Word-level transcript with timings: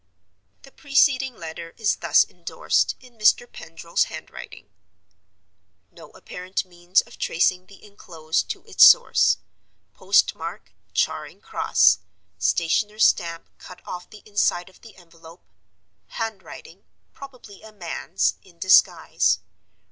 [The 0.63 0.71
preceding 0.71 1.37
letter 1.37 1.75
is 1.77 1.97
thus 1.97 2.23
indorsed, 2.23 2.95
in 3.01 3.19
Mr. 3.19 3.45
Pendril's 3.45 4.05
handwriting: 4.05 4.71
"No 5.91 6.09
apparent 6.13 6.65
means 6.65 7.01
of 7.01 7.19
tracing 7.19 7.67
the 7.67 7.83
inclosed 7.85 8.49
to 8.49 8.65
its 8.65 8.83
source. 8.83 9.37
Post 9.93 10.33
mark, 10.33 10.71
'Charing 10.91 11.39
Cross.' 11.39 11.99
Stationer's 12.39 13.05
stamp 13.05 13.47
cut 13.59 13.83
off 13.87 14.09
the 14.09 14.23
inside 14.25 14.69
of 14.69 14.81
the 14.81 14.95
envelope. 14.95 15.43
Handwriting, 16.07 16.83
probably 17.13 17.61
a 17.61 17.71
man's, 17.71 18.37
in 18.41 18.57
disguise. 18.57 19.37